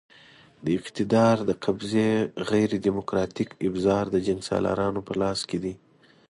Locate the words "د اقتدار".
0.65-1.35